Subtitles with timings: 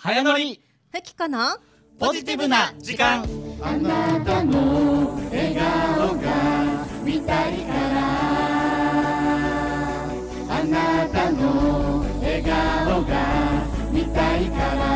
[0.00, 0.62] 早乗り。
[0.92, 1.58] ふきこの
[1.98, 3.24] ポジティブな時間。
[3.60, 7.98] あなたの笑顔が見たいから。
[10.50, 14.86] あなたの笑顔が見たいから。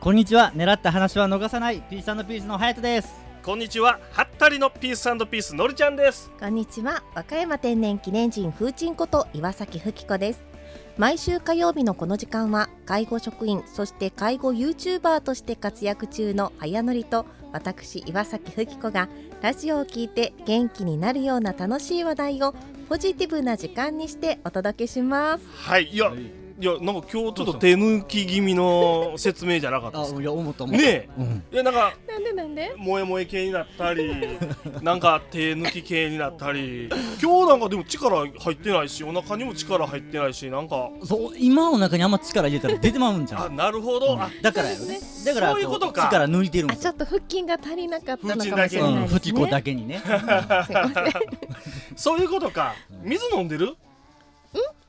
[0.00, 0.52] こんにちは。
[0.56, 1.82] 狙った話は逃さない。
[1.82, 3.12] ピースピースのハヤトです。
[3.44, 4.00] こんにちは。
[4.12, 6.30] ハッタリのピースピースのりちゃんです。
[6.40, 7.02] こんにちは。
[7.14, 10.51] 和歌山天然記念人風鎮こと岩崎ふきこです
[10.98, 19.08] 毎週火曜日のこの時間は介護職員そして介護 YouTuber として活躍中の早乗りと私岩崎ふきこが
[19.40, 22.54] ラジオを聞いて元気になるような楽しい話題を
[22.88, 25.44] ポジティブな時間にしてお届けします。
[25.50, 26.12] はいいや、
[26.60, 30.20] い、やなんか今日ちょっと手抜き気味の説明じゃなかったですか？
[30.20, 30.82] いや思った思った。
[30.82, 31.08] ねえ。
[31.18, 31.44] うん。
[31.52, 32.72] いやなんかなんでなんで？
[32.78, 34.12] 萌え萌え系になったり
[34.82, 36.88] なんか手抜き系になったり。
[37.22, 40.90] 今日なんかでも力入ってないしお腹にも力入ってないしなんか。
[41.04, 43.42] そう今お腹にあんま力入れたら出てまうんじゃん。
[43.46, 44.98] あなるほど、あだからよね。
[45.24, 46.02] だからそういうことか。
[46.08, 49.18] 力抜いてるんちょっと腹筋が足りなかったのかもしれ腹筋だけうんないですね。
[49.18, 50.02] ふきこだけにね。
[51.96, 52.74] そういうことか。
[53.02, 53.76] 水飲んでる？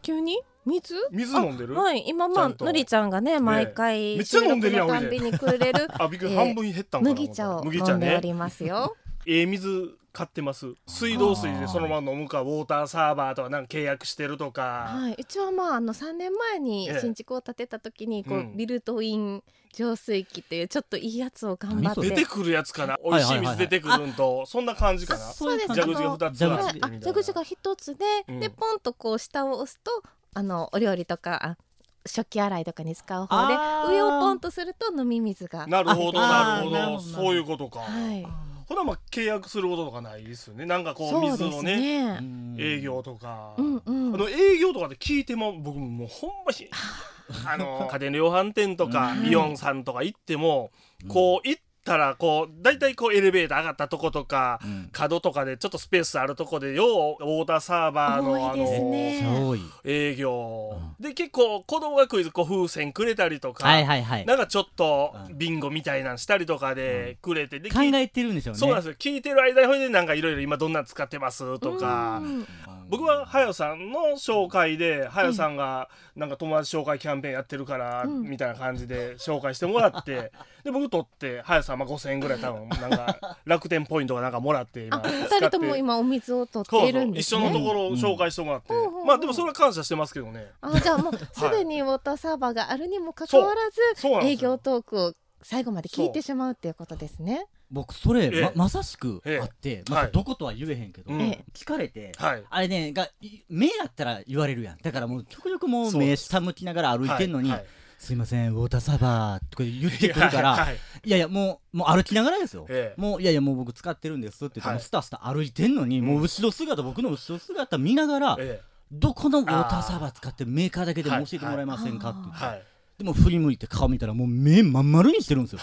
[0.01, 0.37] 急に？
[0.65, 0.95] 水？
[1.11, 1.77] 水飲んでる？
[1.77, 2.03] あはい。
[2.07, 5.87] 今まあのりちゃんがね毎回めっちゃ飲んでるやんにくれる。
[6.01, 7.91] あびっくり、えー半分減ったんかな麦茶を麦茶ね。
[7.93, 8.95] 飲んでおりますよ。
[9.25, 10.73] ええ水買ってます。
[10.87, 16.99] 水道水でそのまま飲むかウォーターサーバーとかなんか契約してるとか、はい、うちはまああの3年前にええ。
[17.01, 22.01] 新築を建てた時にこう、うんビルトイン浄水器っていうちょっといいやつを頑張って。
[22.01, 22.99] 出てくるやつかな。
[23.03, 30.03] 美味しい水出てくるんとそんな感じかなそうです感蛇口が2つ蛇口が一つで、うんでポンとこう下を押すと
[30.33, 31.57] あのお料理とかあ
[32.05, 33.53] 食器洗いとかに使う方で
[33.93, 36.81] 上をポンとすると飲み水がなるほどなるほど。
[36.93, 36.99] ど。
[36.99, 38.25] そういうことか、はい。
[38.67, 40.65] ほなまあ契約することとかないですよね。
[40.65, 42.55] なんかこう水のねね。
[42.57, 44.15] 営業とか、うんうん。
[44.15, 46.69] あの営業とかで聞いても僕もうほんまに
[47.47, 49.27] あの家電量販店とかうん。
[49.27, 50.71] イオンさんとか行っても、
[51.07, 54.89] こう行ったらこう大体こうエレベーター上がったとことか、うん。
[54.91, 64.25] 角とかでちょっとスペースあるとこでようウォーターサーバーのあの営業、で結構子供がクイズこう風船くれたりとか、はいはいはい。
[64.25, 65.37] なんかちょっとうん。
[65.37, 68.59] ビンゴみたいなんしたりとかでくれてで考聞いえてるんでしょうね。
[68.59, 68.95] そうなんですよ。
[68.97, 72.19] 聞いてる間にほいでなんかいろいろ今どんなの使ってますとか。
[72.23, 72.47] うん。
[72.89, 78.21] 僕ははよさんの紹介ではよさんがなんか友達紹介キャンペーンやってるからうん。
[78.23, 80.31] みたいな感じで紹介してもらって
[80.63, 85.35] で僕取ってはよさんまあ5000円ぐらい多分なんか 楽天ポイントがなんかもらって今あ二使って。
[85.47, 87.49] 人とも今お水を取っそうていそう一緒るんですね。
[87.49, 88.73] のところを紹介してもらって。
[88.73, 90.51] うんうんまあでもそれは感謝してますけどね。
[90.61, 93.81] あじゃあもうすでにウォーターサーバーがあるにもかかわらず
[94.25, 97.47] 営業トークを最後まで聞いてしまうっていうことですね。
[97.69, 98.41] 僕それええ。
[98.43, 102.43] ままさしくええあってはいまあどことは言えへんけど聞かれてはい。
[102.49, 104.77] あれねがい目やったら言われるやん。
[104.77, 107.67] だからもう極力もう目下向きながら歩いてんのにはいはい
[108.03, 110.77] すいませんウォーターサーバーとか言ってくるからはい。
[111.05, 113.01] やいやもうもう歩きながらですよ、ええ。
[113.01, 118.61] もういやいやもう僕使ってるんですって言って、スタスタ歩いてんのに、もう後ろ姿僕の後ろ姿見ながら、え
[118.91, 122.63] どこのウォーターサーバー使ってるメーカーだけでも教えてもらえませんかって言って、えはい。
[122.97, 125.59] でも振り向いて顔見たらもう目まん丸にしてるんですよ。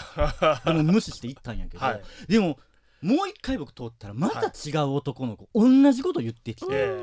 [0.65, 2.01] でも無視して行ったんやけど、はい。
[2.27, 2.57] でも
[3.03, 6.95] もう一回僕通ったらまた違う男の子、同じこと言ってきて、え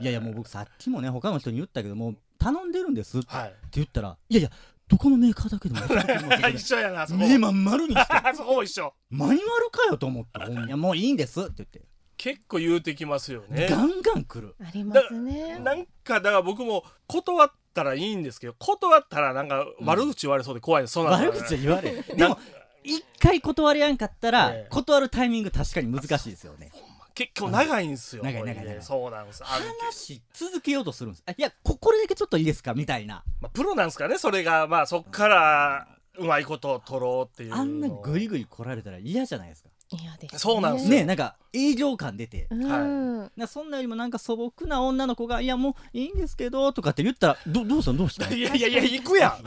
[0.00, 3.28] いやいやもう僕さっきもね他の人に言ったけどもう頼んでるんですって
[3.72, 4.50] 言ったらいやいや
[4.90, 7.20] どこのメーカーだけでも 一緒やなそこ。
[7.20, 8.12] 目まん丸にして。
[8.34, 8.92] そこも一緒。
[9.08, 11.52] マニュアルかよと思っていやもういいんですって。
[11.58, 11.82] 言って、
[12.16, 13.68] 結構言うてきますよね。
[13.70, 14.56] ガンガン来る。
[14.60, 15.60] ありますね。
[15.60, 21.16] なんかだから僕も断ったらいいんですけど断ったらなんか悪口言われそうで怖いです、そんなの。
[21.28, 22.36] 悪口は言われでも
[22.82, 24.68] 一回断りやんかったら、ええ。
[24.70, 26.72] 断るタイミング確かに難しいですよね
[27.20, 28.82] 結構長いんですよ、長い長い長い。
[28.82, 29.42] そうなんです。
[29.44, 31.22] 話続けようとするんです。
[31.26, 32.72] あいやここれだけちょっといいですか？
[32.72, 33.22] みたいな。
[33.42, 34.66] まあ、プロなんですかねそれが。
[34.66, 35.86] まあそっから
[36.18, 37.56] うまいことを取ろうっていうの。
[37.56, 39.68] あんなグイグイ来られたら嫌じゃないですか。
[39.92, 40.38] 嫌です、ね。
[40.38, 40.90] そうなんですよ。
[40.92, 42.46] ねなんか営業感出て。
[42.50, 43.30] うん。
[43.36, 47.96] なそんなよりもなんか素朴な女の子が「いやもういいんですけど」とかって言ったら「どどうしたん？
[47.96, 49.44] どうしたん?」いやいやいや行くやん。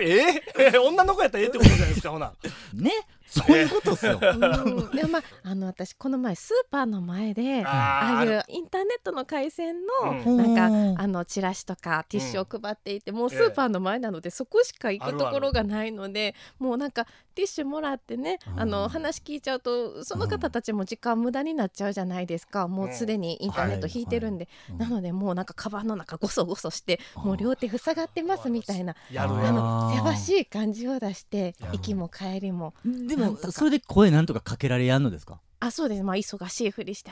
[0.00, 0.42] え？
[0.58, 2.32] え女の子やったらええってことじゃないですかほな。
[2.74, 2.90] ね
[3.32, 4.18] そういうことっすよ。
[4.20, 10.24] うん、でもまああの私この前スーパーの前でああいうインターネットの回線うん。
[10.24, 18.70] のなんうんかあのチラシとかティッシュを配っていて、もうスーパーの前なのでそこしか行くところがないのでもうなんかティッシュもらってねあうん。
[18.70, 22.68] の話聞いちゃうとその方たちも時間無駄になっちゃうじゃないですか。
[22.68, 24.78] もうすでにインターネット引いてるんで、はい。
[24.78, 32.74] なのでもうなんかカバンの中ゴソゴソしてもう両手塞がってますみたいなあのせわしい感じを出してや行きも帰りも。
[32.84, 33.52] でもなんとか。
[33.52, 35.40] それで声なんとかかけられやんのですか？
[35.60, 36.02] あそうです。
[36.02, 37.10] まあ忙しいふりして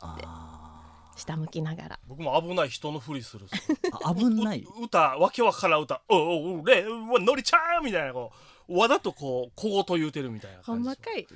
[0.00, 0.70] ああ
[1.16, 1.98] 下向きながら。
[2.08, 3.46] 僕も危ない人のふりする
[4.14, 4.64] 危ない？
[4.80, 8.32] う歌わけわからん歌「おうおうれうわのりちゃん」みたいなこ
[8.68, 10.82] うわざとこう小言言うてるみたいなほ感じ。
[10.82, 11.26] んまかい。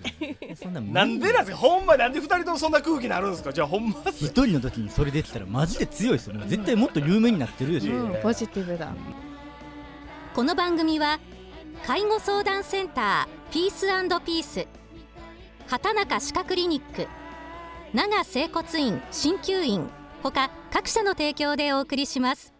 [0.57, 1.69] そんななんでなんですか？
[1.69, 3.53] ほんまなんで二人ともそんな空気になるんですか？
[3.53, 4.03] じゃあほんま。
[4.11, 8.21] 一人の時にそれできたらマジで強いですよもう絶対もっと有名になってるでしょ、うん。
[8.21, 8.93] ポジティブだ。
[10.35, 11.21] この番組は
[11.87, 13.87] 介護相談センターピース
[14.25, 14.67] ピース。
[15.67, 17.07] 畑中歯科クリニック。
[17.95, 19.89] 長整骨院鍼灸院。
[20.23, 22.53] ほか各社の提供でお送りします。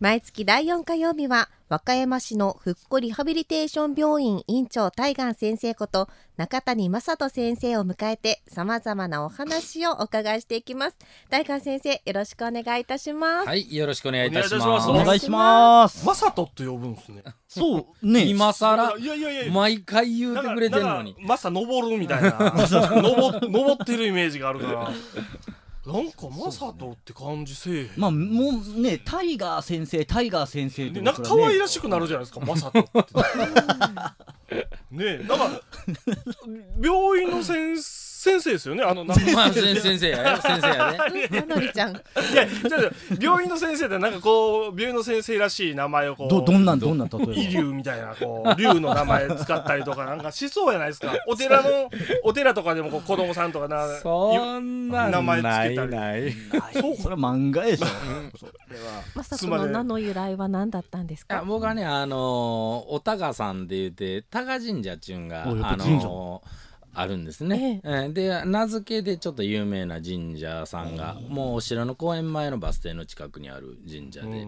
[0.00, 6.08] 毎月第4火曜日は和歌山市の復興リハビリテーション病院院長大岩先生こと
[6.38, 10.96] 中谷正人先生を迎えて様々なお話をお伺いしていきます。
[11.28, 14.88] 大岩先生よろしくお願いいたします、はい、よろしくお願いいたしおます。
[14.88, 16.06] お願いします。
[16.06, 17.22] まさとって呼ぶんですね。
[17.46, 19.52] そうね今更いやいやいやいや。
[19.52, 21.12] 毎回言うてくれてんのに。
[21.12, 21.28] なんか。
[21.28, 22.30] まさ登るみたいな。
[22.40, 24.90] 登登ってるイメージがあるから
[25.92, 32.90] なんかまさとって感じせえへんまあもうねタイガー先生タイガー先生ってでなんか可愛らしくなるじゃないですか、まさとって。
[34.90, 35.69] ねえ、なんか、病院の先先
[38.50, 40.98] 生ですよね、あの、 先先生やよ、先生やね。
[41.46, 41.92] な のりちゃん。
[41.92, 41.94] い
[42.34, 51.12] や、じゃあ病院の先生ってなんかこう、病院の先生らしい名前をこう、どどんなんどんなん例イえリュウみたいな、こう、竜の名前使ったりとか、なんかしそうやないですか？
[51.26, 51.90] お寺の、
[52.24, 55.90] お寺とかでもこう子供さんとかな、そんなん名前つけたり。
[55.90, 56.30] ない。
[56.30, 57.82] ばそうそれは漫画でし。
[57.82, 57.86] ょ
[59.14, 74.46] まさとの名の由来は何だったんですいやか僕はね、あのー、おたがさんで言うて、たが神社っちゅうんが、あのーあるんですね、えーで名付けでちょっと有名な神社さんがもうお城の公園前のバス停の近くにある神社で。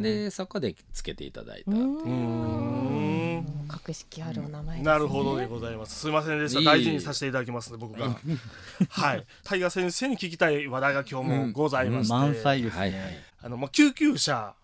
[0.00, 1.74] でそこでつけていただいたう。
[1.74, 3.66] うーん。
[3.68, 4.92] 格式あるお名前ですね。
[4.92, 5.98] なるほどでございます。
[5.98, 6.60] すいませんでした。
[6.60, 8.16] いい大事にさせていただきますね、僕が。
[8.88, 9.24] はい。
[9.42, 12.12] タイガー先生に聞きたい話題が今日もございまして。
[12.12, 13.24] 満載ですはいね。
[13.42, 14.54] あの、まあ、救急車。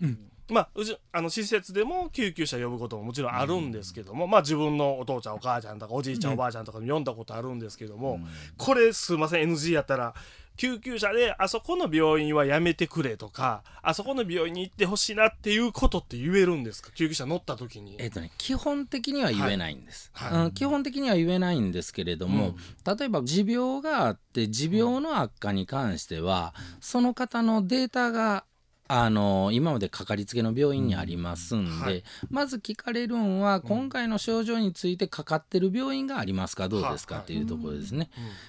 [0.51, 8.21] まあ、うちあの施設でも救急車呼ぶことももちろんあるんですけども、まあ自分のお父ちゃんお母ちゃんとかおじいちゃんおばあちゃんとかに呼んだことあるんですけども、
[8.57, 10.15] これすいません NG やったら
[10.57, 16.91] 救急車であそこの病院はやめてくれとかあそこの病院に行ってほしいなっていうことって言えるんですか？
[16.93, 17.95] 救急車乗った時に。
[17.99, 20.33] えっとね、基本的には言えないんです、はい。
[20.33, 20.47] はい。
[20.47, 28.45] うん基本的には言えないんですけれども、例えば持病があって持病の悪化に関しては、その方のデータが
[28.91, 32.03] あの今までかかりつけの病院にありますんで、はい。
[32.31, 36.69] まず聞かれるんは、今回の症状についてかかってる病院がありますか？
[36.71, 37.17] どうですか？
[37.17, 37.25] はい。
[37.25, 38.09] っていうところですね、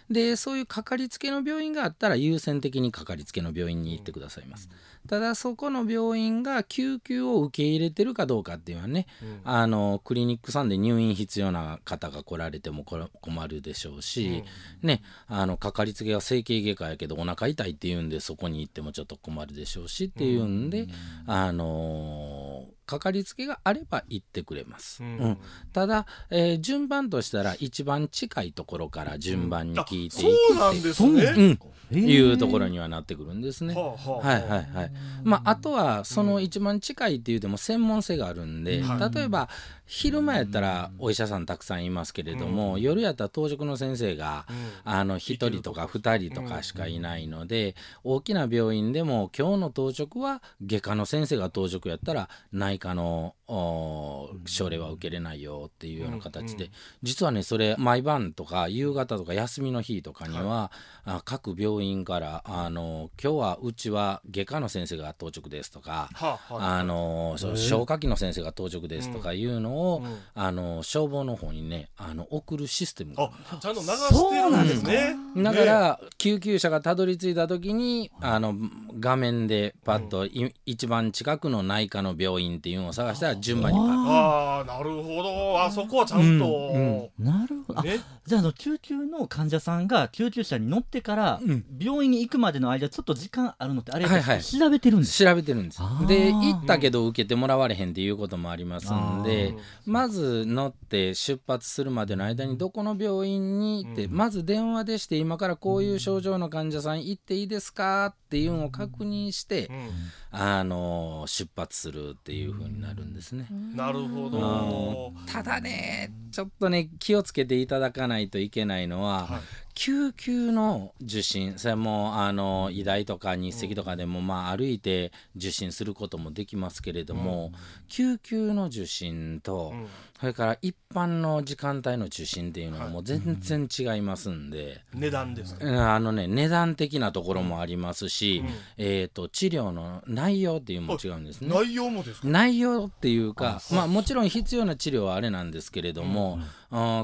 [0.10, 4.69] でそういうかかりつけの病院があったら優先的にかかりつけの病院に行ってくださいます、
[5.08, 9.08] ただそこの病院が救急を受け入れてるかどうかっていうのはね、
[9.44, 14.44] あのクリニックさんで入院必要な方が来られても困るでしょうし、
[14.82, 20.88] ねあのかかりつけが整形外科やけどお腹痛いっていうんでそこに行ってもちょっと困るでしょうしっていうんで、
[21.25, 25.17] あのーかかりつけがあれば行ってくれます、うん。
[25.19, 25.38] うん。
[25.72, 31.10] ただ、えー順番としたら一番近いところから順番にあ聞いていくそうなんですね。
[31.12, 31.60] うん
[31.91, 33.74] えーいうところにはなってくるんですね。
[33.74, 34.91] はあはあはいはいはい。
[35.24, 39.15] まああとはその一番近いっていうても専門性があるんで、はい。
[39.15, 39.50] 例えば
[39.89, 44.46] 昼間やったらお医者さんたくさんいますけれども、夜やったら当直の先生が、
[44.86, 46.63] あの1人とか2人とか。
[46.63, 56.69] しかいないので、大きな病院でも今日の当直は外科の先生が当直やったら内内科のお症例は受けれないよっていうような形で、
[57.01, 60.72] 実はねそれ毎晩とか夕方とか休みの日とかには、
[61.03, 70.17] あ各病院からあの「今日はうちは外科の先生が当直です」とか、はあはああの消化器の先生が当直ですとかいうのを、うん。
[70.36, 73.31] あの消防の方にねあの送るシステムが。
[73.51, 75.15] あちゃんと流してるんですね。
[75.38, 78.55] だから救急車がたどり着いた時にあの
[79.00, 85.62] 画面でパッと、い一番近くの内科の病院っていうのを探したら順番にパッああなるほど。
[85.62, 87.81] あそこはちゃんと、うんなるほど。
[87.81, 91.65] じゃああの救急の患者さんが救急車に乗ってから、うん。
[91.79, 95.81] 病院に行くまでの間ちょっと時間あるのってあれ、はいはい調べてるんです調べてるんです。
[96.07, 99.55] で行ったけど受けてもらわれへんっていうこともありますんで
[99.86, 104.16] まず乗って出発するまでの間にどこの病院に行って、うん。
[104.16, 108.08] まず電話でして今からこういう症状の患者さん行っていいですか？
[108.08, 109.89] っていうのを確認して、うん。
[110.31, 113.48] あの出発するっていう風になるんですね。
[113.75, 115.25] なるほうどん。
[115.25, 119.41] ただねちょっとね気をつけていただかないといけないのは、はい。
[119.74, 127.53] 救急の受診それもあの医大とか日赤とかでも、まあ、歩いて受診することもできますけれども、
[127.88, 129.88] 救急の受診と、うん。
[130.19, 132.93] それから一般の時間帯の受診っていうのははい。
[132.93, 138.50] もう全然違いますんで、値段ですか、うんあのね値段的なところもありますし、うん。
[138.78, 141.50] えー、と治療の内容っていうのも違うんですね。
[141.50, 142.28] 内容もですか？
[142.28, 146.44] 内容っていうかまあもちろん必要な治療はあれなんですけれども、うん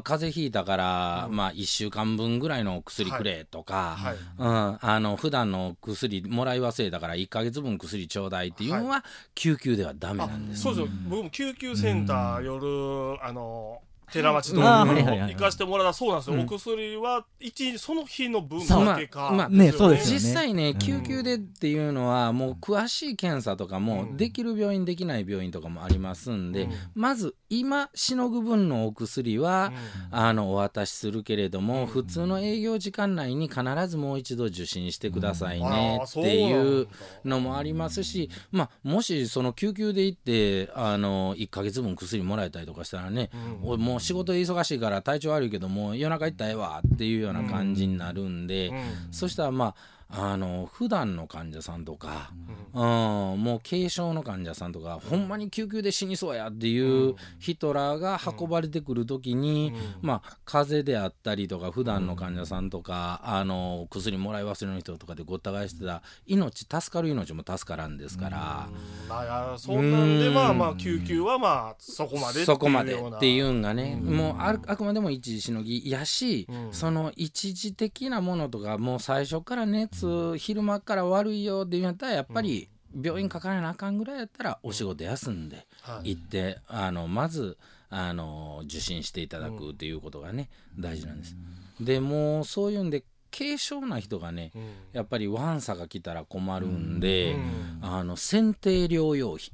[0.03, 4.15] 風邪ひいたから、まあ1週間分ぐらいの薬くれとか、はい。
[4.37, 9.03] うん、あの普段の薬もらい忘れたから1ヶ月分薬ちょうだいっていうのは
[9.33, 10.61] 救急ではダメあなんです。
[10.61, 10.91] そうですよ。
[11.09, 13.81] 僕も救急センター夜あの
[14.11, 16.41] 寺町とあーはいはいはい行かしてもらったらそうなんですよ、うん。
[16.41, 24.17] お薬は一日その日の分だけか、まあねそうですよ実際ねうん救急でっていうのはもう詳しい検査とかもうん。
[24.17, 26.71] できる病院できない病院とかもありますんで、うん。
[26.95, 29.71] まず今しのぐ分のお薬は、
[30.11, 36.87] あのお渡しするけれども、普通の営業時間内に必ずもう一度受診してくださいねっていう
[37.23, 43.29] のもありますし、まあ、もしその救急で行ってあの1ヶ月分薬もらえたりとかしたらね、
[43.63, 48.71] おもう仕事忙しいから体調悪いけどもう夜中行ったらええわっていうような感じになるんで、
[49.11, 52.31] そしたらまああの普段の患者さんとか、
[52.73, 68.69] うん、もう軽症の患者さんとか、ほんまに救急で死にそうやっていう人らが運ばれてくる時に、まあ風邪であったりとか普段の患者さんとか、あの薬もらい忘れの人とかでごった返してた命助かる命も助からんですから。
[69.09, 73.17] まあそんなんでまあまあ救急はまあそこまでそこまでような。
[73.17, 76.73] っていうんがね、もうあるあくまでも一時しのぎやし、うん。
[76.73, 82.69] その一時的なものとかもう最初から熱昼間から悪いよって言うんやったらやっぱり
[83.01, 86.15] 病院かからなあかんぐらいやったらお仕事休んではい。
[86.15, 87.57] 行って、あのまず
[87.89, 91.35] あの受診していただくっていうことがね、大事なんです。
[91.79, 93.03] でもうそういうんで
[93.37, 94.63] 軽症な人がね、うん。
[94.93, 97.79] やっぱりワンサが来たら困るんで、うん。
[97.81, 99.51] あの選定療養費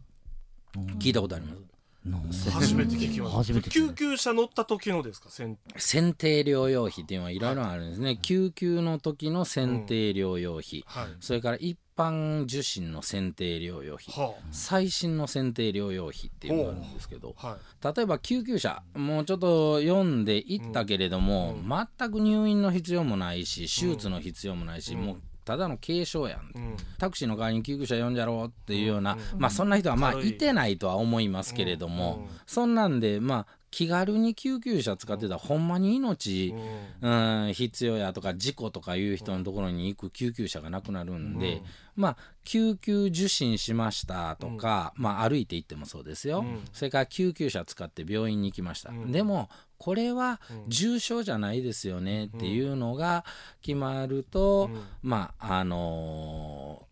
[1.00, 1.62] 聞いたことあります？
[2.04, 3.70] 初めて聞きました。
[3.70, 5.30] 救急車乗った時のですか？
[5.30, 11.08] 先選定療養費っていうのはいろいろあるんですね、救急の時の選定療養費、はい。
[11.20, 17.96] それから一般受診の選定療養費、は最新の選定療養費っていうのがあるんですけどあはい。
[17.96, 21.56] 例えば救急車もうちょっと読んでいったけれども、
[22.00, 26.78] 全く入院の必要もないし手術の必要もないし、もうただの軽症やん、うん。
[26.98, 32.38] タクシーの代わりに救急車呼んじゃろうっていうような、まあそんな人はまあいてないとは思いますけれども、うん。
[32.46, 36.54] そんなんでまあ気軽に救急車使ってたらほんまに命、
[37.02, 41.64] うん、必要やとか事故とかいう人のところに行く救急車がなくなるんで、
[41.96, 46.62] まあ救急受診しましたとか、まあ歩いて行ってもそうですよ、うん。
[46.74, 49.12] それから救急車使って病院に行きました、うん。
[49.12, 53.24] でもこれは重症じゃないですよねっていうのが
[53.62, 54.84] 決まると、うん。
[55.02, 56.92] まああのー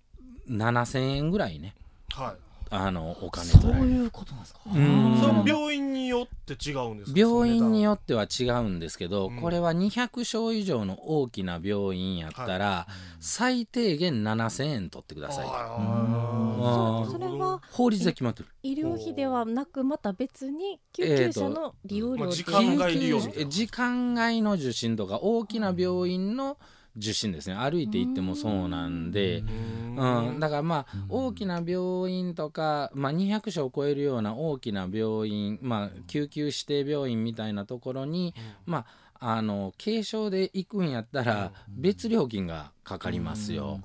[0.50, 1.76] 7,000円ぐらいね。
[2.10, 3.90] はいあのお金そう取られる。
[3.92, 4.60] いうことなんですか？
[4.68, 5.18] うん。
[5.20, 7.20] その病院によって違うんですか？
[7.20, 12.88] 病院によよっては違うんですけど、うんこれは200床以上の大きな病院やったら、
[13.20, 18.50] 最低限7,000円取ってくださいそれは法律で決まってる。
[18.64, 26.58] 医療費ではなくまた別に救急車の利用料まあ時間外利用救急時間外の受診とか大きな病院の
[27.00, 27.56] 受診ですね。
[27.56, 29.44] 歩いて行ってもそうなんで、
[29.98, 38.86] うん、だからまあ大きな病院とか、まあ、200床を超えるような大きな病院、まあ、救急指定病院みたいなところに、まあ
[39.22, 43.82] あの軽症で行くんやったら別料金がかかりますよ。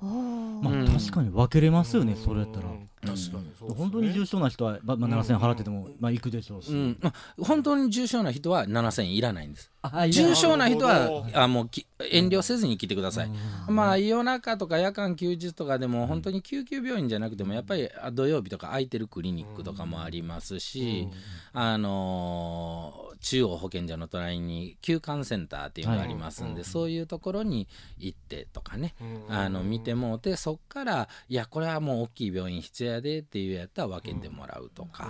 [0.61, 0.87] まあ、うん。
[0.87, 2.67] 確かに分けれますよね、それやったら。
[2.67, 3.75] 確かにそうですね。
[3.77, 6.97] 本当に重症な人は、まあ、まあ7000円払ってても、まあ行くでしょうし、うん。
[7.01, 9.71] まあ本当に重症な人は7000円いらないんです。
[10.09, 13.29] 重症な人はあもうき遠慮せずに来てください、
[13.69, 21.07] まあ夜中とか夜間休日とかでも本当に救急病院じゃなくてもやっぱりあ土曜日とか空いてるクリニックとかもありますし、
[21.53, 28.93] あのー中央保健所の隣に休館センターっていうのがありますんで、そういうところに行ってとかね、
[29.29, 35.07] あの見てもうてそっからいやこれはもう大きい病院必要やでっていうやったら分けてもらうとか。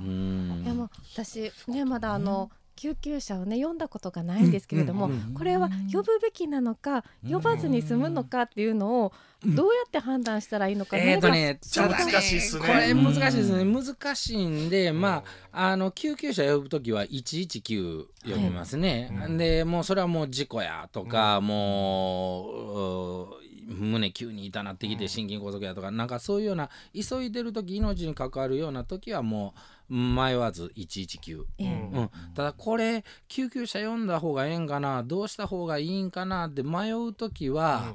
[0.00, 0.62] うん。
[0.64, 9.12] いやもう私ねまだあの、救急車をね読んだことがないんですけれども、これは呼ぶべきなのか呼ばずに済むのかっていうのを
[9.46, 12.66] どうやって判断したらいいのか、えーとね、ちゃ難しいっすね。
[12.66, 13.64] これ難しいですね。
[13.64, 15.22] 難しいんで、ま
[15.52, 19.12] あ、あの、救急車呼ぶときは119呼びますね。
[19.36, 29.54] で、もうそれはもう事故やとか、もう、う胸急に痛なってきて心筋梗塞やとか、なんかそういうような、急いでるとき、命に関わるようなときはも
[29.90, 31.44] う、迷わず119。
[31.58, 37.94] うん、ただこれ救急車呼んだ方がええんかなどうした方がいいんかなって迷う時は、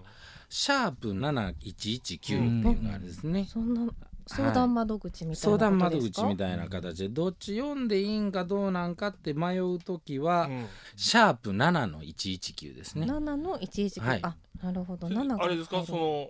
[0.49, 3.45] シャープ7119っていうのがあるんですね。
[3.45, 3.91] そんな
[4.29, 6.27] 相談窓口みたいな相談窓ことですか？
[6.27, 7.09] 口みたいな形で。
[7.09, 10.65] どっち読んでいいんかどうなんかって迷う時は、うん。
[10.95, 13.07] シャープ7の119ですね。
[13.07, 14.19] 7の119、はい。
[14.21, 15.07] あなるほど。
[15.07, 15.83] 7があれですか？
[15.83, 16.29] その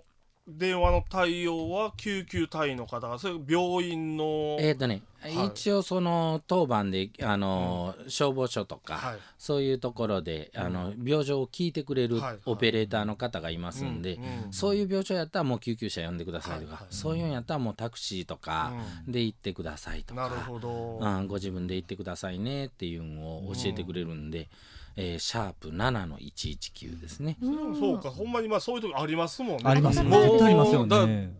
[0.56, 5.46] 電話の対応は救急隊員の方がそれ病院のえっ、とね、はい。
[5.48, 9.18] 一応その当番であの、消防署とか、はい。
[9.38, 14.22] そういうところであの病状を聞いてくれるオペレーターの方がいますんで、うん。
[14.22, 14.52] うん。
[14.52, 16.82] そういう病状やったらもう救急車呼んでくださいとか、はい。
[16.82, 16.94] はい。
[16.94, 18.72] そういうんやったらもうタクシーとか
[19.06, 24.48] で行ってくださいとか、なるほど、うん、ご自分で行ってくださいねっていうのを教えてくれるんで、
[24.96, 27.36] えーシャープ7の119ですね。
[27.42, 28.10] そうか。
[28.10, 29.62] ほんまにまあそういうとこありますもんね。
[29.64, 31.32] ありますもう絶対ありますよだね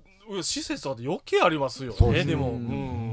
[0.43, 2.25] 施設は余計ありますよね。
[2.25, 3.10] でもうん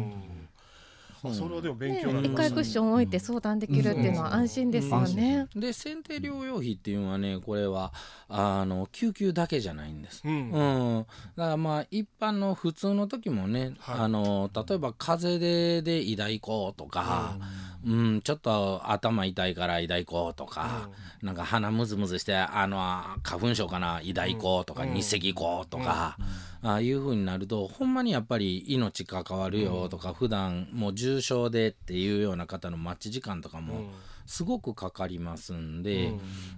[1.23, 5.47] あそれはでも勉強になり一ます回クッション置いて相談できるっていうのは安心ですよね。
[5.55, 7.93] で選定療養費っていうのはねこれは
[8.29, 10.21] あの救急だけじゃないんです。
[10.25, 10.51] うん。
[10.51, 11.05] うん、
[11.35, 13.95] だからまあ一般の普通の時もね、はい。
[13.99, 17.37] あの例えば風邪でで医大行こうとか、
[17.85, 18.21] うん。
[18.21, 20.89] ちょっと頭痛いから医大行こうとか、
[21.21, 22.77] なんか鼻ムズムズしてあの
[23.23, 33.91] 花粉症かな医大行こうとか、日赤行こうとか、ああいう風になるとほんまにやっぱり命関わるよとか、普段もう重症でっていうような方の待ち時間とかも
[34.27, 36.13] すごくかかりますんで、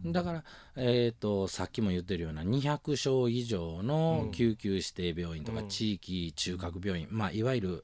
[0.05, 0.43] だから、
[0.75, 7.83] えー、とさっきも言ってるような200床以上の救急指定病院とか地域中核病院、まあ、いわゆる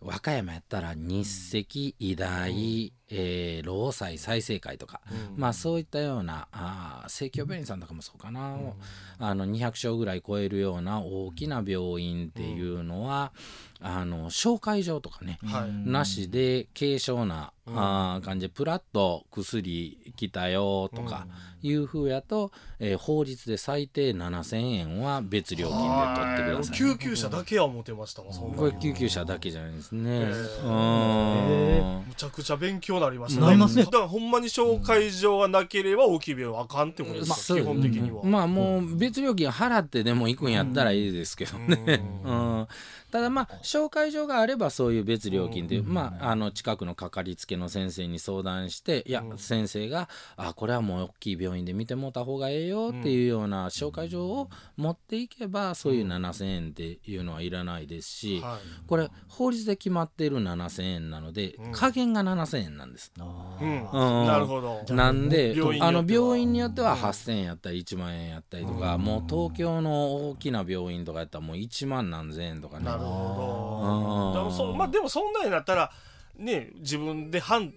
[0.00, 1.26] 和歌山やったら日
[1.58, 5.00] 赤医大、えー労災再生会とか、
[5.36, 6.48] まあ、そういったような
[7.08, 8.56] 生協病院さんとかもそうかな、
[9.18, 13.32] あの200床ぐらい超えるような大きな病院っていうのは、
[13.82, 15.90] あの紹介状とかね、はい。
[15.90, 21.26] なしで軽症な、あー感じでプラッと薬来たよとか
[21.62, 26.76] いうふうやと、えー法律で最低7000円は別料金で取ってください。
[26.76, 30.10] 救急車だけは思ってましたわそんなこれ救急車だけじゃないですね。
[30.10, 30.62] ー。
[30.64, 32.06] うん。
[32.08, 33.84] むちゃくちゃ勉強になりましたなりますね。
[33.84, 42.02] だからほんまに紹介状がなければ大きい病院はあかんってことですか、そう基本的には、まあもう別料金払ってでも行くんやったらいいですけどね。
[42.24, 42.66] うん。
[43.10, 58.86] ただまあ紹介状があればそういう別料金で、まああの近くのかかりつけの先生に相談していや先生があこれはもう大きい病院で見てもらった方がええよっていうような紹介状を持っていけばそういう7,000円っていうのはいらないですし、はい。
[58.86, 63.12] これ法律で決まっている7,000円なので加減が7,000円なんです。
[63.18, 64.26] うんうん。
[64.26, 64.94] なるほど。
[64.94, 65.88] なんで病院によっては。
[65.88, 72.84] あの病院によっては8,000円やったり1万円やったりとか、もう東京の大きな病院とかやったらもう1万何千円とかね。
[72.86, 74.34] なるほうん。
[74.34, 75.90] どでもそ,、まあ、でもそんなんになったら
[76.36, 77.72] ね自分で判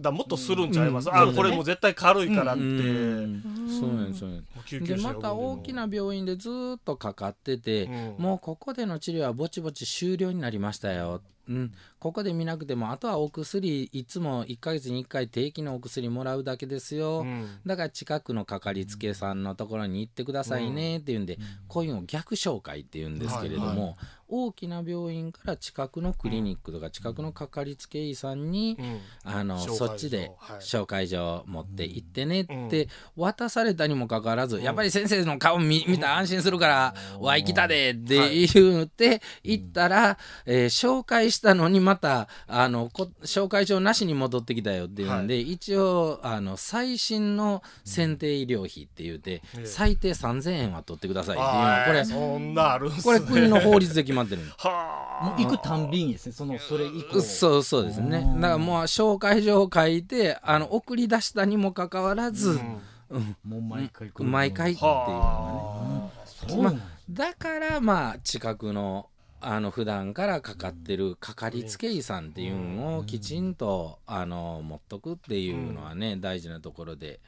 [0.00, 3.42] 断もっとするんちゃいます、あこれもう絶対軽いからって、うん。
[3.68, 4.54] そうなんですそうなんです。
[4.54, 8.22] もう救急でまた大きな病院でずーっとかかってて、うん。
[8.22, 17.48] もうここでの治療はぼちぼち終了になりましたよ、うん、ここで見なくてもあとはお薬いつも1ヶ月に1回定期のお薬もらうだけですよ、うん。
[17.66, 23.96] だから近くのかかりつけさんのところに行ってくださいねっていうんで、こういうのを逆紹介っていうんですけれども、はいは
[24.30, 29.00] 大きな病院から近くのクリニックとか近くのかかりつけ医さんに、うん。
[29.24, 30.56] あのそっちではい。
[30.60, 49.66] 紹介状持って行ってねって渡さされたにもかかわらず、やっぱり先生の顔見見たら安心するから「わい来たで」って言って行ったら、えー紹介したのにまたあのこ紹介状なしに戻ってきたよっていうんで、一応あの最新の選定医療費って言うて、ええ。
[49.66, 53.02] 最低3000円は取ってくださいっていうこれそんなあるんすね。
[53.04, 57.22] これ国の法律で決まってるん はもう行くたんびにですねそのそれ以降。
[57.22, 58.20] そうそうですね。
[58.34, 62.60] だからもう紹介状を書いてあの送り出したにもかかわらず、
[63.08, 63.36] うん。
[63.42, 64.28] もう毎回来る。
[64.28, 69.08] 毎回っていうのはねだからまあ近くの
[69.40, 77.20] あの普段からかかってるかかりつけ医さんっていうのをきちんとあの持っとくっていうのはね大事なところで、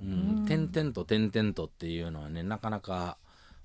[0.00, 3.16] うん、点々と点々とっていうのはねなかなか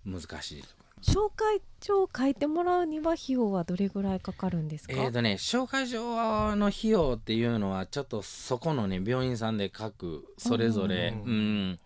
[0.06, 0.64] 難しい。
[1.04, 11.80] 紹介状を書いてもらうには費用はどれぐらいかかるんですか、えーとね、紹介状の費用っていうのはちょっとそこのね病院さんで各それぞれ、うん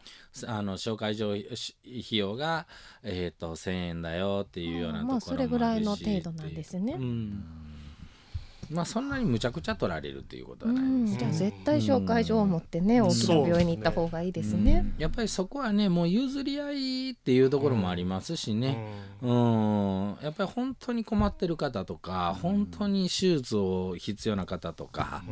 [0.45, 2.67] あの紹介状し費用が、
[3.03, 5.27] えー、と1,000円だよっていうようなところもあるし。
[5.27, 6.97] まあそれぐらいの程度なんですね。
[8.69, 14.93] まあそんなにむちゃくちゃ取られるっていうことはうないですん、じゃあ絶対紹介状を持ってね、大きな病院に行った方がいいですね。
[14.97, 18.77] やっぱりそこはねもう譲り合いっていうところもありますしね、
[19.21, 20.17] うん。
[20.21, 25.23] やっぱり本当に困ってる方とか、本当に手術を必要な方とか、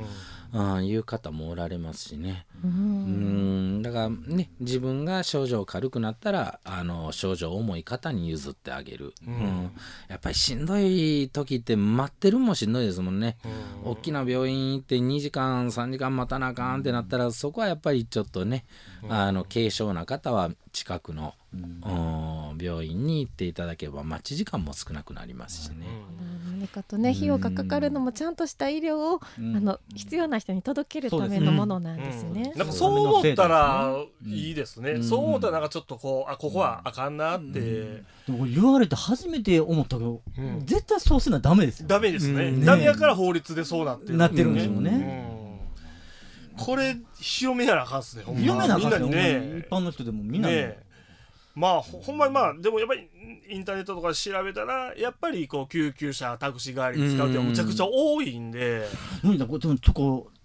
[0.53, 0.87] うん。
[0.87, 3.82] いう方もおられますしね、うん。
[3.82, 9.71] だからね自分が症状軽くなったらあの症状重い方に譲ってあげる、うん。
[10.08, 13.38] やっぱりしんどい時って待ってるのもしんどいですもんね、
[13.84, 18.65] 大きな病院行って2時間3時間待たなあかんってなったらそこはやっぱりちょっとね、
[19.08, 22.58] あの軽症な方は近くの、うん。
[22.60, 25.86] 病院に行っていただければ待ち時間も少なくなりますしね。
[26.65, 29.56] 何かとね費用がかかるのもちゃんとした医療を、うん。
[29.56, 32.54] あの必要な人に届けるためのものなんですね。
[32.56, 35.01] なんかそう思ったらいいですね。
[35.04, 37.60] そう思ったらなんかちょっとこうあここはあかんなって。
[37.60, 40.21] でも言われて初めて思ったけど、
[40.65, 41.88] 絶対そうするのはダメですよ。
[41.88, 42.45] ダメですね。
[42.45, 42.65] うん。
[42.65, 44.17] ダメやから法律でそうなってる。
[44.17, 45.25] なってるんでしょうね。
[46.58, 46.65] うん。
[46.65, 48.23] これ広めやなあかんっすね。
[48.23, 48.41] ほんま。
[48.41, 49.60] 広めなあかんっすね。
[49.60, 49.67] 一。
[49.69, 50.86] 般の人でもみんなにね
[51.56, 53.10] まあほほんまにまあでもやっぱり
[53.49, 58.88] インターネットとかで調べたらやっぱりこう救急車タクシー代わりに使うってむちゃくちゃ多いんで。
[59.23, 59.89] 何だこでもち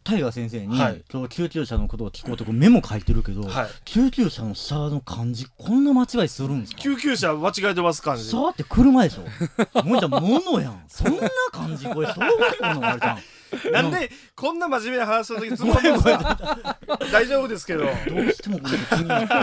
[0.03, 1.05] タイガー先生に、はい。
[1.13, 3.69] 今日救急車のことを聞こうとメモ書いてるけど、はい。
[3.85, 6.79] 救急車の車の漢字こんな間違いするんですか？
[6.81, 8.31] 救急車間違えてます感じ。
[8.31, 9.83] 車って車でしょ。
[9.83, 10.85] もうじゃ物やん。
[10.89, 13.19] そんな漢字これ小学校のあれじゃん
[13.73, 16.79] なんでこんな真面目な話の時つまんでますか
[17.13, 17.85] 大丈夫ですけど。
[17.85, 19.35] どうしてもこれ気になって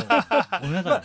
[0.62, 1.04] ごめんなさ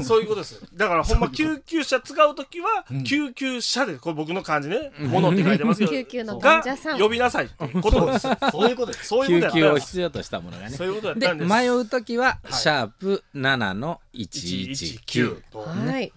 [0.00, 0.60] いそういうことです。
[0.74, 8.28] だからほんま救急車使うときは、救急車で、これ僕の漢字ね、ものって書いてますけど、 救急の患者さんが呼びなさいってことです。
[8.50, 9.06] そういうことです。
[9.08, 9.66] そういうことや救急。
[9.66, 10.76] を必要としたものがね。
[10.76, 11.50] そういうことやっでたんです。
[11.52, 16.12] 迷う時は、いシャープ7の119 119とはい、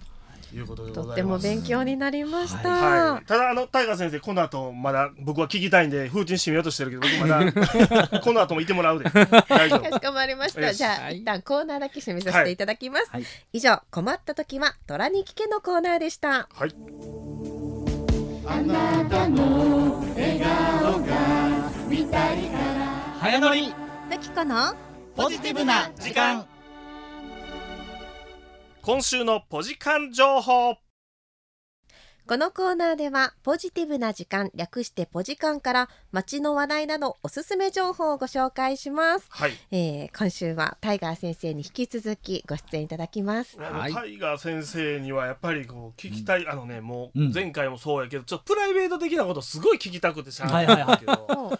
[0.55, 1.37] いうことでごとっても。
[1.37, 2.69] 勉強になりました。
[2.69, 9.09] はい、ただあのタイガー先生この後まだ僕は聞きたいんで風鎮締めようとしてるけど僕まだ この後もいてもらうで。
[9.47, 9.89] 大丈夫。
[9.89, 10.73] かしこまりました。
[10.73, 13.09] じゃあ、一旦コーナーだけ締めさせていただきます。
[13.11, 13.23] はい。
[13.53, 16.47] 以上、困った時は虎に聞けのコーナーでした。
[16.53, 16.75] はい。
[18.45, 22.89] あなたの笑顔が見たいから。
[23.19, 23.73] 早乗り。
[24.09, 24.73] なきこの
[25.15, 26.47] ポジティブな時間
[28.81, 30.77] 今週のポジカン情報。
[32.29, 39.53] このコーナーではポジティブな時間略してポジカンから街の話題などおすすめ情報をご紹介します、はい。
[39.71, 43.59] えー今週はタイガー先生に引き続きご出演いただきます。
[43.59, 43.93] はい。
[43.95, 47.33] タイガー先生にはやっぱりこう聞きたい、あのねもううん。
[47.33, 50.67] 前回もそうやけどちょっとプライベート的なことすごい聞きたくてしゃあない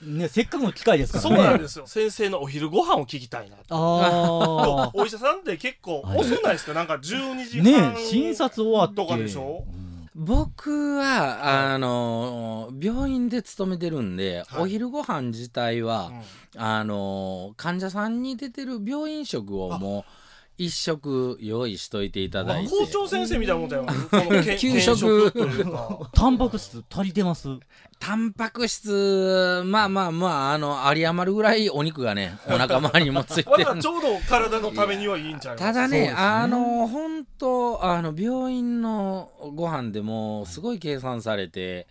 [0.04, 1.88] ねせっかくの機会ですからそねうなんですよ。
[1.88, 3.64] 先生のお昼ご飯を聞きたいなと。
[3.72, 6.76] あお医者さんって結構はい遅ないですか？
[6.76, 7.02] なんか12
[7.48, 8.98] 時あ半ね診察終わって。
[8.98, 9.64] とかでしょ？
[10.22, 14.64] 僕は、あの病院で勤めてるんで、はい。
[14.64, 16.12] お昼ご飯自体は、
[16.56, 16.62] うん。
[16.62, 20.04] あの患者さんに出てる病院食をもう
[20.60, 22.70] 一食用意しといていただいて。
[22.70, 23.86] 校長先生みたいなもんだよ。
[24.60, 25.32] 給食。
[26.14, 27.48] タンパク質足りてます？
[28.00, 36.10] タンパク質まあまあまああの有り余るぐらいお肉がね お腹周りにもついてまるだちょうど体のためにはいいんちゃいますただねね。
[36.12, 41.88] あの本当あの病院のご飯でもすごい計算されて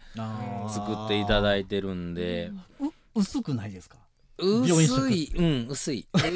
[0.71, 3.97] 作っていただいてるんで、う薄くないですか？
[4.39, 5.33] 薄い。
[5.37, 6.07] うん薄い。
[6.19, 6.31] え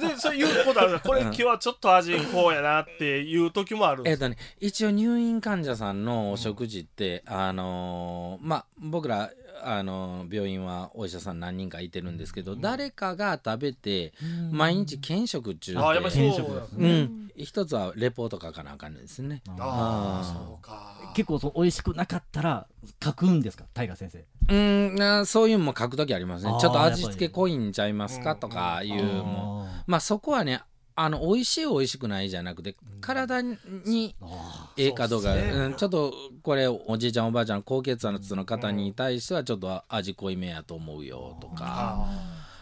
[0.00, 4.26] でそういうことあるこれ今日はちょっと味こうやなっていう時もあるんですか？
[4.26, 9.30] えっとね一応入院患者さんのお食事って、あのーまあ僕ら
[9.62, 14.12] あのー病院はお医者さん何人かいてるんですけど、誰かが食べて
[14.50, 19.42] 毎日検食中であやっぱりそうなんですうねん、一つはレポート書かなあかんのですね。
[19.58, 21.12] ああそうか。
[21.14, 22.66] 結構そう美味しくなかったら
[23.02, 23.64] 書くんですか？
[23.72, 26.56] 大河先生うんなそういうのも書くときありますね。
[26.60, 29.66] ちょっと味付け濃いんちゃいますかとかいうも。
[29.68, 30.62] あまあそこはね
[30.94, 35.34] あの美味しい美味しくないじゃなくて体にあええかどうか。
[35.34, 35.42] ね。
[35.50, 42.06] うん、ちょっとこれおじいちゃんおばあちゃん高血圧の方に対してはちょっと味濃いめやと思うよとか。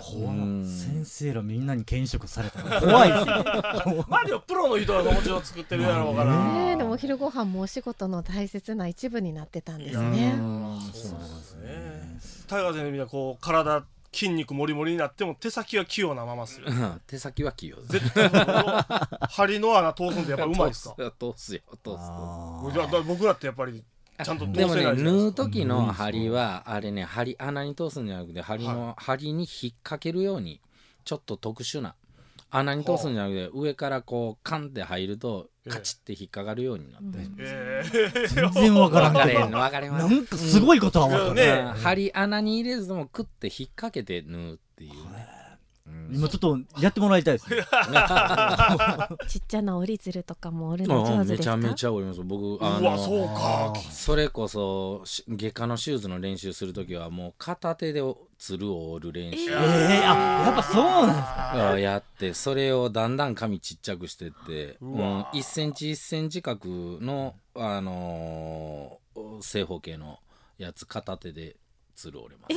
[0.06, 0.32] あ怖
[0.66, 2.62] 先生らみんなに検食された。
[2.62, 6.30] ら 怖いですねーまあでもプロの人はもちろん作ってるやろうから。
[6.52, 10.34] ねえでもお昼ご飯もお仕事の大切な一部になってたんですね。
[10.38, 12.18] うんそうですね。
[12.46, 17.00] タイガー先生みんなこう体筋肉もりもりになっても手先は器用なままっすようん。
[17.06, 17.76] 手先は器用。
[17.76, 18.30] です絶対
[19.30, 20.94] 針の穴通すんでやっぱうまいっすか？
[21.18, 23.82] 通すよ通す僕らってやっぱり
[24.22, 30.60] ちゃんと通せでもねないじゃない縫う時の針はあれね針穴に通すんじゃなくて針の針に引っ掛けるように
[31.04, 31.94] ちょっと特殊な
[32.50, 35.72] 穴に通すんじゃなくて上からこうカンって入るとええ。
[35.72, 37.18] カチッて引っかかるようになって。
[37.18, 37.82] るえ
[38.28, 39.48] 全然わからんけど。
[39.48, 40.14] 分かれます。
[40.14, 41.64] なんかすごいことは分かる、ね。
[41.66, 41.72] うん。
[41.72, 44.92] 針穴に入れずともクッて引っ掛けて縫うっていう
[46.12, 47.64] 今ちょっとやってもらいたいですね。
[49.28, 51.56] ちっちゃな折り鶴とかも折るのああ上手ですか？
[51.56, 52.20] めちゃめちゃおります。
[52.22, 53.72] 僕あうわのそうか。
[53.90, 58.02] それこそし外科の手術の練習する時はもう片手で
[58.38, 59.50] 鶴を折る練習。
[59.50, 59.56] ええ
[60.04, 61.70] あやっぱそうなんですか？
[61.72, 66.68] あやってそれをだんだん紙ちっちゃくしてって、う、うんわ1センチ1センチ角
[67.00, 69.04] の、あのー
[69.42, 70.18] 正方形の
[70.58, 71.56] やつ片手で
[71.94, 72.54] 鶴折れます、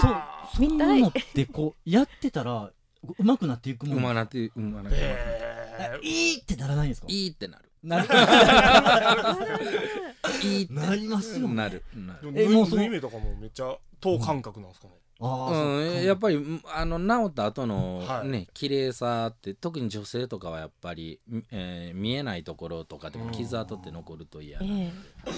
[0.00, 0.22] そう
[0.56, 0.68] そうい
[0.98, 2.70] うのってこうやってたら
[3.18, 3.98] うまくなっていくもん。
[3.98, 7.06] うまなってうまなって、えいいってならないんですか？
[7.08, 7.64] いいってなる。
[7.82, 8.08] なる。
[10.44, 11.54] いいってなりますよね。
[11.54, 11.82] なる。
[11.94, 12.30] なる。
[12.32, 18.28] ー、えもうその縫い目とかもめっちゃ等間隔なんですかね、うん、やっぱりうんあの治った後のはい。
[18.28, 24.90] ね、綺麗さって特に女性とかはやっぱり、みえー見えないところとかでも傷跡って残ると嫌な、え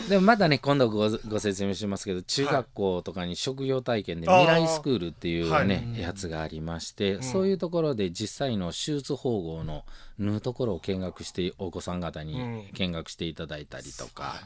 [0.08, 6.00] でもまだね今度ごご説明しますけど中学校とかに職業体験で未来スクールっていうはね、い。
[6.00, 7.22] やつがありまして、ん。
[7.22, 9.84] そういうところで実際の手術縫合の
[10.18, 12.64] 縫うところを見学してお子さん方にうん。
[12.72, 14.36] 見学していただいたりとか、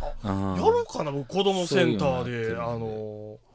[0.00, 2.56] やあーろうかな僕子供センターで。
[2.60, 2.84] あのやってるんで。
[2.84, 3.51] の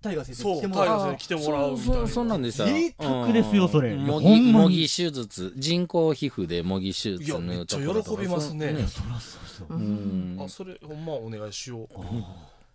[0.00, 0.86] タイガー先生そう来てもらう。
[0.86, 1.94] タイガー先生来てもらうみたいな。
[1.94, 2.60] そうそうなんです。
[2.60, 3.90] よ贅沢ですよそれ。
[3.90, 4.04] うん。
[4.04, 8.22] 模擬模擬手術人工皮膚で模擬手術いや縫うところとか。
[8.22, 8.68] めっちゃ喜びますね。
[8.68, 10.40] そうそらそうそううん。
[10.40, 11.88] あそれほんまお願いしよう。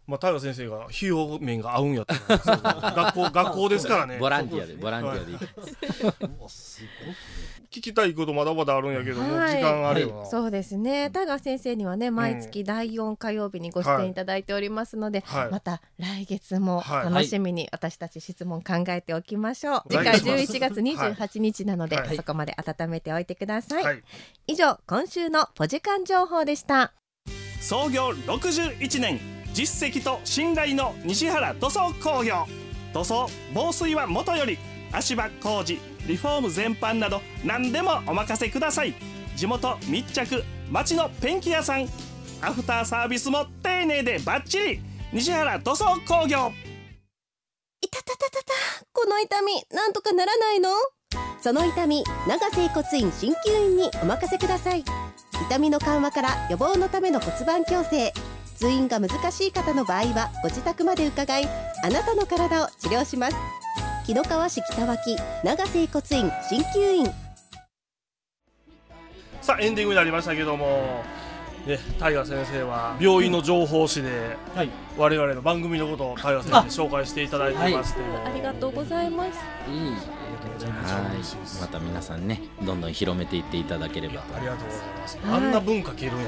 [0.06, 4.18] まあタイガー先生が費用面が合うんやった学校学校ですからね。
[4.20, 6.84] ボランティアでボランティアで行くうわす
[7.74, 11.10] 聞きたいことまだまだあるんやけどもうはい時間あるよな、そうですね。
[11.10, 15.50] 田川先生にはね毎月第4火曜日にご出演いただいておりますので、はい。
[15.50, 17.06] また来月もはい。
[17.06, 19.84] 楽しみに私たち質問考えておきましょう。
[19.90, 20.58] 次回お願いします。
[20.58, 22.16] 11月28日なので、はい。
[22.16, 23.84] そこまで温めておいてください。
[23.84, 24.04] はい。
[24.46, 26.94] 以上今週のポジカン情報でした。
[27.60, 29.20] 創業61年
[29.54, 32.46] 実績と信頼の西原塗装工業。
[32.94, 34.60] 塗装防水はもとより
[34.94, 38.94] 足場工事リフォーム全般など何でもお任せください。
[39.36, 41.88] 地元密着町のペンキ屋さん。
[42.42, 44.82] アフターサービスも丁寧でバッチリ。
[45.12, 46.52] 西原塗装工業。
[47.82, 48.54] いたたたたた
[48.92, 50.70] この痛みなんとかならないの？
[51.42, 54.84] その痛み長整骨院鍼灸院にお任せください。
[55.48, 58.14] 痛みの緩和から予防のための骨盤矯正。
[58.56, 61.48] 通院が難しい方の場合はご自宅まで伺い
[61.84, 63.36] あなたの体を治療します。
[64.06, 67.06] 木戸川市北脇長瀬骨院鍼灸院。
[69.42, 71.04] さあエンディングになりましたけども。
[71.66, 74.70] ね、タイガー先生は病院の情報誌ではい。
[74.98, 79.40] 我々の番組のことをタイガー先生に紹介していただいてまして、ありがとうございます。
[79.72, 79.90] いい。
[79.90, 80.02] はい。
[81.62, 84.22] また皆さんねどんどん広めていっていただければ。
[84.36, 85.18] ありがとうございます。
[85.24, 85.36] はい。
[85.36, 86.26] あんな文化消えるんや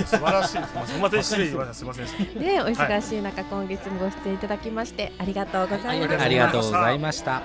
[0.00, 0.06] な。
[0.06, 0.70] 素晴らしいです。
[0.86, 1.74] すみません、失礼しました。
[1.74, 2.06] すみません。
[2.38, 7.42] でお忙しい中、今月もご出演いただきましてありがとうございます、ありがとうございました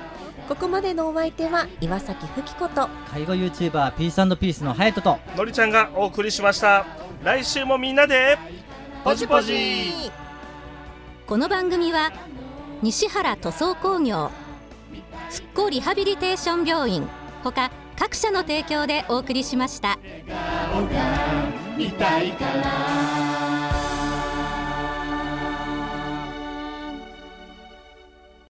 [0.47, 6.85] ここまでのお相手は岩崎ふきこと介護 YouTuber ピースピースのハヤトとのりちゃんがお送りしました。
[7.23, 8.37] 来週もみんなで
[9.03, 10.11] ポジポジ。
[11.25, 12.11] この番組は
[12.83, 14.29] 西原塗装工業
[15.31, 17.07] 復興リハビリテーション病院
[17.43, 19.97] ほか各社の提供でお送りしました。
[21.75, 23.34] 見たいから